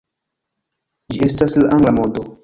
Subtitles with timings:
[1.13, 2.25] Ĝi estas la Angla modo.